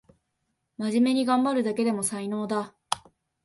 [0.79, 2.73] まじめにがんばるだけでも才能だ